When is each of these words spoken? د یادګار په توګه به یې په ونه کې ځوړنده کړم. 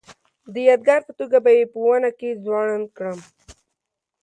د 0.53 0.55
یادګار 0.69 1.01
په 1.07 1.13
توګه 1.19 1.37
به 1.43 1.51
یې 1.57 1.63
په 1.71 1.77
ونه 1.85 2.11
کې 2.19 2.39
ځوړنده 2.43 2.89
کړم. 2.97 3.19